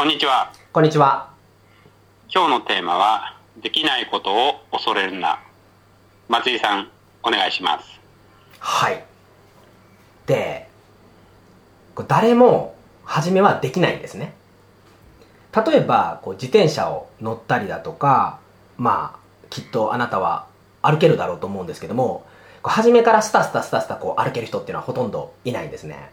[0.00, 0.50] こんにちは。
[0.72, 1.28] こんにちは。
[2.34, 5.42] 今日のテーマは、できないことを恐れるな。
[6.26, 6.88] 松井さん、
[7.22, 8.00] お願いします。
[8.60, 9.04] はい。
[10.24, 10.70] で、
[12.08, 12.74] 誰も
[13.04, 14.32] 初めはできないんですね。
[15.54, 18.38] 例えば、こう自転車を乗ったりだとか、
[18.78, 19.18] まあ、
[19.50, 20.46] きっとあなたは
[20.80, 22.24] 歩けるだろうと思うんですけども、
[22.62, 26.10] 初めからスタスタスタスタこう歩ける人っていうのはほとんどいないんですね。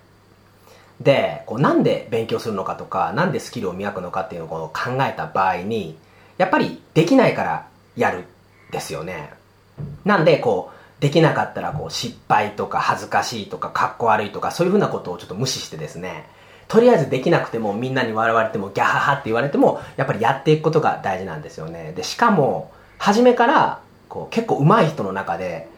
[1.02, 5.98] で、こうなんで勉強するのかとか、なんでスキルを磨くのかっていうのを考えた場合に、
[6.38, 8.26] やっぱりできないからやる
[8.72, 9.32] ですよね。
[10.06, 16.26] なんで、こう、できなかったらこう失敗とか恥ずかしいとかかっこ悪いとかそういうふうなことをちょっと無視してですね、
[16.68, 21.94] とりあえずできなくてもみんなに笑われてもギャハハって言われてもやっぱりやっていくことが大事なんですよね。
[21.96, 25.70] で、しかも、初めからこう結構上手い人の中で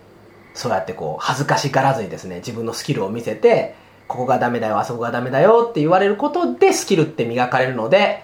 [0.54, 3.76] そうやってこう恥ずかしがらずにですね、自分のスキルを見せて、
[4.10, 8.24] ここがダメだよ、あそこがダメだよって言われることでスキルって磨かれるので、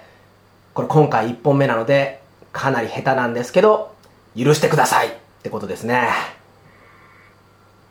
[0.73, 3.93] これ今回1本目なので、かなり下手なんですけど、
[4.35, 5.11] 許してくださいっ
[5.43, 6.09] てことですね。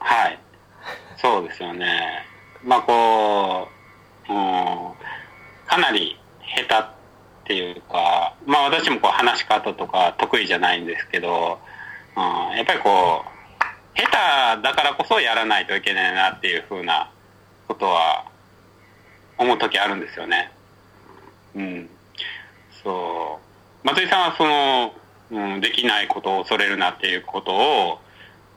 [0.00, 0.40] はい。
[1.18, 2.26] そうですよね。
[2.64, 3.68] まあこ
[4.28, 4.38] う、うん、
[5.68, 6.18] かなり
[6.68, 6.92] 下手っ
[7.44, 11.60] ていうか、まあ私もこう話し方とか得意じゃないんですけど、
[12.16, 17.12] うん、やっぱりこう、下手だからこそやらないといけないなっていうふうな
[17.68, 18.24] ことは
[19.38, 20.52] 思う時あるんですよね。
[21.54, 21.90] うん。
[22.82, 23.40] そ
[23.84, 23.86] う。
[23.86, 24.94] 松井さんはその、
[25.30, 28.00] うん、できないことを恐れるなっていうことを、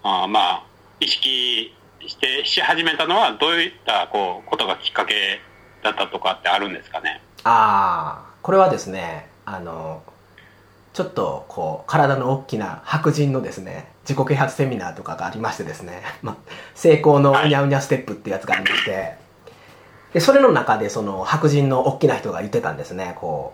[0.03, 0.63] あまあ、
[0.99, 5.39] 意識して、し始めたのはどういったこうことがきっかけ
[5.83, 7.21] だったとかってあるんですかね？
[7.43, 10.03] ああ、これはですね、あの、
[10.97, 16.35] ちょっとこう、体の大きな白人のですね、自己啓発セミナーとかがありましてですね、 まあ、
[16.73, 19.13] 成功のうにゃうにゃステップってやつがありまして、
[20.13, 23.53] で、それの中でその白人の大きな人が言ってたんですね、こ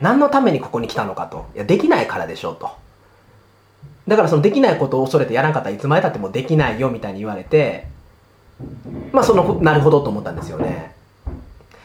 [0.00, 1.46] う、何のためにここに来たのかと。
[1.56, 2.70] いや、できないからでしょ、と。
[4.06, 7.88] だからそのできないことを恐れてやらなかったらいつまでたってもできないよみたいに言われて、
[9.10, 10.94] まあその、なるほどと思ったんですよね。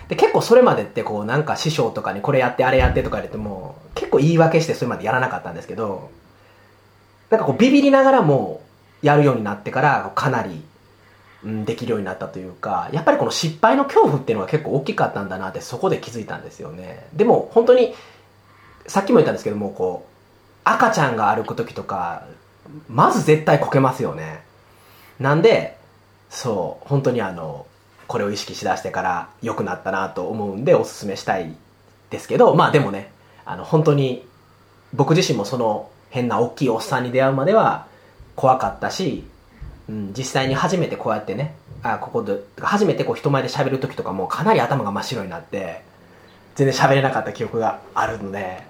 [0.08, 3.89] で、結構それまでってこうなんか師匠とかにこれやってあれやってとか言われても、結
[4.20, 6.12] 構言い訳してそれまでやらなかったんですけど、
[7.30, 8.62] なんかこうビビりながらも
[9.02, 10.64] やるようになってからかなり、
[11.44, 17.08] うん、できるようになったというか、やっぱりこの失敗の恐怖っていうのが結構大きかったんだなってそこで気づいたんですよね。
[17.14, 17.94] でも本当に、
[18.88, 20.10] さっきも言ったんですけども、こう、
[20.64, 22.26] 赤ちゃんが歩く時とか、
[22.88, 24.42] まず絶対こけますよね。
[25.20, 25.78] なんで、
[26.30, 27.66] そう、本当にあの、
[28.08, 31.56] これを意識しだしてから良くなったなと思うんでおすすめしたい
[32.10, 33.12] ですけど、まあでもね、
[33.50, 34.24] あの、本当に
[34.94, 37.88] 僕自身もその変な大きいおっさんに出会うまでは
[38.36, 39.24] 怖かったし、
[39.90, 45.82] うん、実際に初めてこうやってね、あ、ここで、初めてこう人前で喋る時とかもかなり頭が真っ白になって、
[46.54, 48.62] 全然喋れなかった記憶があるので、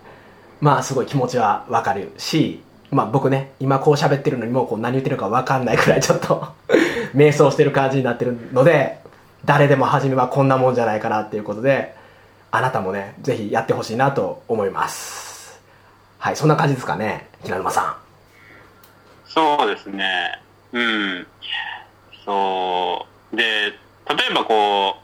[0.62, 6.48] まあすごい気持ちはわかるし、まあ僕ね、今こう喋ってるのにもうこう何言ってるかわかんないくらいちょっと
[7.14, 9.00] 瞑想してる感じになってるので、
[9.44, 11.99] 誰でも初めはこんなもんじゃないかなっていうことで、
[12.52, 15.60] あなたもね、ぜひやってほしいなと思います。
[16.18, 17.96] はい、そんな感じですかね、平沼さん。
[19.26, 20.42] そうですね。
[20.74, 21.28] うん。
[22.26, 23.36] そう。
[23.36, 23.72] で、例
[24.32, 24.98] えばこ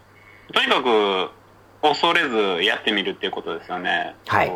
[0.50, 1.29] う、とにかく
[1.81, 4.16] 恐れずやってみるっていうことですよね。
[4.28, 4.51] はい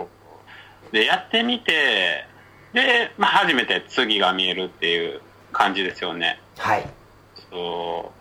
[0.92, 2.26] で、やってみて、
[2.74, 6.40] で、まあ、初めて次が見えるっていう感じですよね。
[6.58, 6.90] はい。
[7.52, 8.12] そ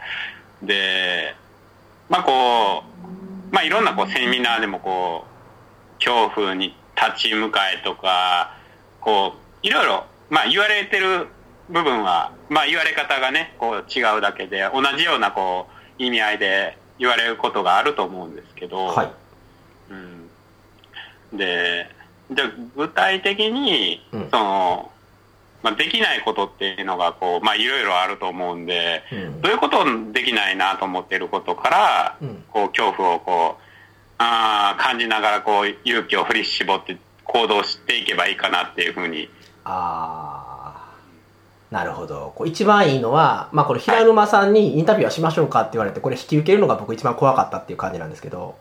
[0.62, 0.66] う。
[0.66, 1.34] で、
[2.08, 2.97] まあこう、
[3.50, 8.54] まあいろんなこうセミナーでもこう、恐怖に立ち向かえとか、
[9.00, 11.28] こう、いろいろ、まあ言われてる
[11.68, 19.12] 部分は、まあ言われ方がね、こう違うだけで、同じようなこう、意味合いで言われることがあると思うんですけど、はい。
[19.90, 21.36] うん。
[21.36, 21.90] で、
[22.30, 24.92] じゃあ具体的に、うんその、
[25.62, 33.62] まあ、できないことっていうのがこう、まあいろいろあると思うんで、うんどういうことをできないなと思っていることから、うんこう恐怖をこう、
[34.18, 39.28] あー感じながらこう勇気を振り絞って行動していけばいいかなっていうふうに。
[39.64, 42.32] あー、なるほど。
[42.36, 48.56] こう一番いいのは、まあこれ平沼さんにインタビューはしましょうかって言われて、これ引き受けるのが僕一番怖かったっていう感じなんですけど、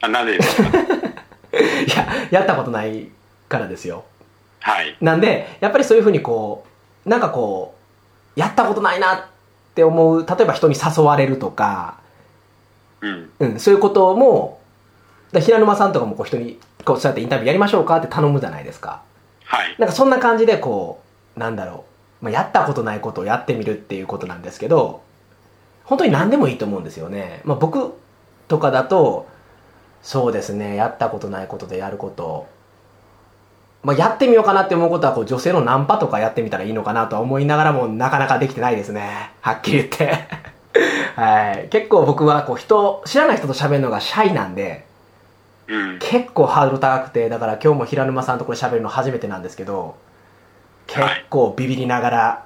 [0.00, 0.68] あなぜですか？
[0.78, 0.78] い
[1.96, 3.08] や、やったことない
[3.48, 4.04] からですよ。
[4.64, 4.96] はい。
[5.02, 6.64] なんで、やっぱりそういうふうにこ
[7.04, 7.74] う、なんかこ
[8.34, 9.24] う、やったことないなっ
[9.74, 11.98] て思う、例えば人に誘われるとか、
[13.02, 13.30] うん。
[13.40, 14.58] うん、そういうことも、
[15.32, 19.02] だ平沼さんとかもこう人に、こうそうやってインタビューやりましょうかって頼むじゃないですか。
[19.44, 19.76] はい。
[19.78, 21.02] なんかそんな感じでこ
[21.36, 21.84] う、なんだろ
[22.22, 25.02] う、まあ、やったことないことをやってみるっていうことなんですけど、
[25.84, 27.42] 本当に何でもいいと思うんですよね。
[27.44, 27.92] まあ僕
[28.48, 29.26] とかだと、
[30.02, 32.46] そうですねやったことないことでやること
[33.84, 40.24] まあ、やってみようかなって思うことはこう女性のナンパとかやってみたらいいのかなとは思いながらもなかなかできてないですね はっきり言って
[41.16, 44.86] はい結構僕はこう人知らない人と喋るのがシャイなんで
[45.68, 45.98] うん。
[45.98, 49.96] 結構ハードル高くてだから今日も平沼さんとこれ喋るの初めてなんですけど
[50.86, 52.44] 結構ビビりながら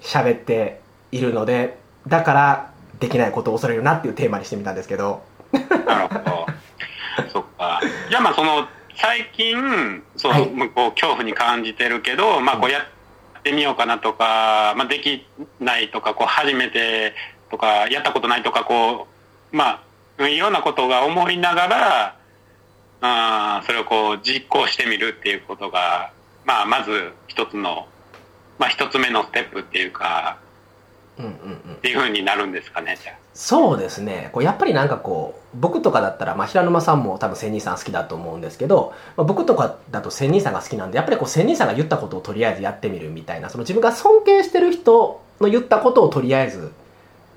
[0.00, 0.80] 喋って
[1.12, 5.22] いるのでだからできないことを恐れるなっていうテーマにしてみたんですけど
[5.52, 6.46] なるほど。
[7.32, 7.80] そっか。
[8.10, 8.66] じゃあまあその、
[9.00, 10.50] 最近、そう、はい。
[10.50, 15.24] まあこう恐怖に感じてるけど、まあこうやってみようかなとか、まあでき
[15.60, 17.14] ないとか、こう初めて
[17.50, 19.06] とか、やったことないとか、こ
[19.52, 19.84] う、ま
[20.18, 22.16] あ、いろんなことが思いながら、
[23.00, 26.12] あーそれをこう実行してみるっていうことが、
[26.44, 27.86] まあまず一つの、
[28.58, 30.38] まあ一つ目のステップっていうか、
[31.20, 33.16] っていうふうになるんですかね、じゃあ。
[33.38, 46.72] そうですねこうやっぱりなんかこう僕とかだったら、まあ、平沼さんも多分千人さん好きだと思うんですけど、まあ、僕とかだと千人さんが好きなんでやっぱりこう千人さんが言ったことをとりあえずやってみるみたいなその自分が尊敬してる人の言ったことをとりあえず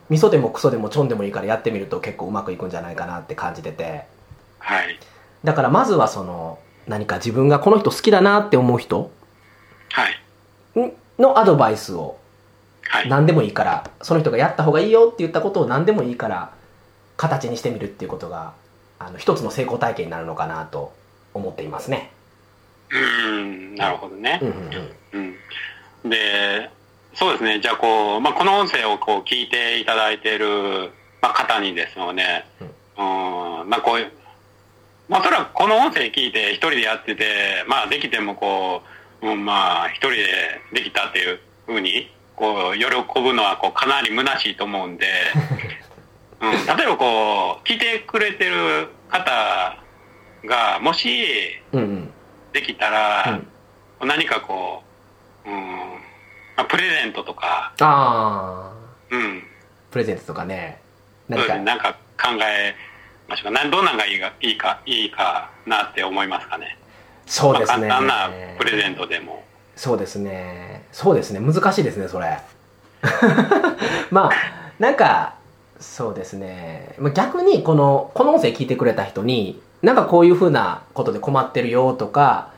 [0.10, 4.06] 味噌でもクソでもちょんでもいいからやってみると結構うまくいくんじゃないかなって感じてて
[4.57, 5.00] はい。
[5.44, 6.57] だからまずはその
[6.88, 9.12] 何か自分がこの人好きだなって思う人
[9.92, 10.80] はい。
[10.80, 12.20] んのアドバイスをはい。
[13.07, 16.53] 何でもいいからその人がやった方がいいよって言ったことを何でもいいから
[17.17, 18.53] 形にしてみるっていうことが
[18.99, 20.93] あの一つの成功体験になるのかなと
[21.33, 22.11] 思っていますね。
[22.89, 24.49] うーん、なるほどねうん。
[24.49, 24.55] うん
[25.13, 25.35] うん
[26.03, 26.09] うん。
[26.09, 26.69] で、
[27.13, 27.59] そうですね。
[27.59, 30.91] じゃあ、こう、まあ、この音声をこう聞いていただいている、
[31.21, 34.11] まあ、方にですよね、うん、まあ、こういう、
[35.09, 38.81] まあ、おそらくこの音声聞いて一人でやってて、まあ、できてもこ
[39.21, 40.25] う、うん、まあ、一人で
[40.73, 42.86] できたっていうふうに、こう、喜
[43.22, 45.07] ぶのは、こう、かなり虚しいと思うんで、
[46.42, 49.78] うん、例えばこう、聞いてくれてる方
[50.45, 52.13] が、もし、うんうん。
[52.54, 53.39] できたら、
[54.01, 54.83] 何かこ
[55.45, 55.69] う、うん、
[56.57, 58.72] まあ、プレゼントとか、ああ
[59.10, 59.44] うん、
[59.89, 60.81] プレゼントとかね。
[61.30, 61.57] 何か。
[61.57, 62.75] なんか考え
[63.27, 63.54] ましょう。
[63.54, 63.63] か。
[63.63, 66.77] などんなんがいいか、いいか、いいかなって思いますかね。
[67.25, 69.44] そうですね、まあ、簡単なプレゼントでも。
[69.75, 70.85] そうですね。
[70.91, 71.39] そうですね。
[71.39, 72.39] 難しいですねそれ。
[74.12, 74.31] まあ
[74.79, 75.35] なんか
[75.79, 76.95] そうですね。
[77.13, 82.50] 逆にこのこの音声聞いてくれた人になんかこういうふうなことで困ってるよとか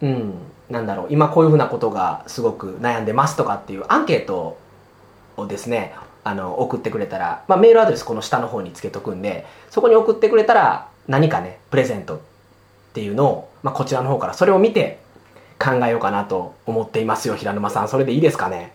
[0.00, 0.34] うん
[0.70, 1.06] なんだろう。
[1.10, 4.58] 今こういうふうなことがすごく悩んでますとかっていうアンケート
[5.36, 5.94] をですね
[6.24, 12.20] あの送ってくれたら、まあ、メールアドレスこの下の方につけとくんでそこに送ってくれたら何かねプレゼントっ
[12.92, 14.98] ていうのを、まあ、こちらの方からそれを見て
[15.58, 17.88] 考えようかなと思っていますよ平沼さん。
[17.88, 18.72] それでいいですかね？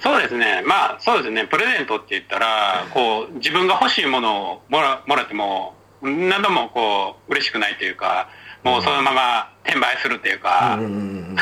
[0.00, 0.62] そうですね。
[0.64, 1.44] まあ、そうですね。
[1.46, 8.28] プレゼントって言ったら、こう、自分が欲しいものをもらもらっても、何度もこう、嬉しくないというか、
[8.62, 11.00] もうそのまま転売するっていうか、うんうんうんう
[11.32, 11.36] ん。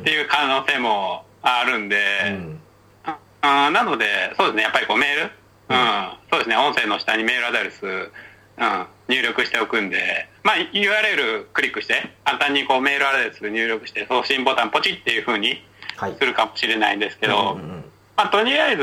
[0.00, 2.60] っていう可能性もあるんで、うん。
[3.66, 5.22] うん、なので、そうですね、やっぱりこうメール、
[5.68, 15.62] うん、そうですね、音声の下にメールアドレス、うん、入力しておくんで、まあ、URL クリックして、簡単にこうメールアドレス入力して、送信ボタンポチっていう風に
[15.96, 16.16] はい。
[16.18, 17.84] するかもしれないんですけど、うんうんうん。
[18.16, 18.82] まあ、とりあえず、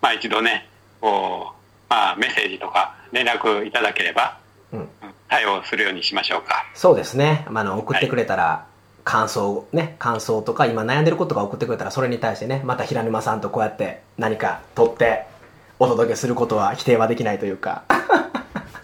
[0.00, 0.68] まあ、一度ね、
[1.00, 1.54] こう、
[1.88, 4.38] まあ、メッセージとか連絡いただければ、
[4.72, 4.80] うん。
[4.80, 4.88] うん
[5.30, 6.66] 対応するようにしましょうか。
[6.74, 8.66] そうですね、まあ、あの送ってくれたら、
[9.04, 15.24] 感想ね感想とか今悩んでることが送ってくれたらそれに対してねまた平沼さんとこうやって何か取って
[15.78, 17.84] お届けすることは否定はできないというか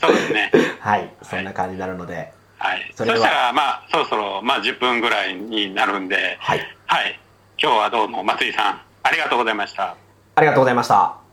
[0.07, 0.51] そうですね。
[0.81, 2.91] はいそんな感じになるのではい。
[2.93, 7.21] そそれではしたら、まあ、そろそろ、まあ、10分ぐらいになるんで、はいはい。
[7.61, 9.97] 今日はどうも松井さん、ありがとうございました。
[10.35, 11.26] ありがとうございました